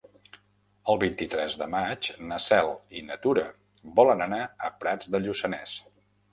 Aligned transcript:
El 0.93 0.99
vint-i-tres 1.03 1.57
de 1.63 1.67
maig 1.75 2.09
na 2.31 2.41
Cel 2.47 2.71
i 3.01 3.05
na 3.11 3.19
Tura 3.27 3.45
volen 4.03 4.27
anar 4.29 4.43
a 4.71 4.75
Prats 4.83 5.15
de 5.17 5.25
Lluçanès. 5.29 5.79